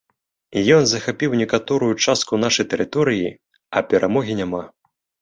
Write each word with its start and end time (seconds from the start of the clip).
Ён 0.75 0.87
захапіў 0.91 1.35
некаторую 1.41 1.91
частку 2.07 2.33
нашай 2.47 2.69
тэрыторыі, 2.75 3.29
а 3.75 3.89
перамогі 3.95 4.33
няма. 4.45 4.69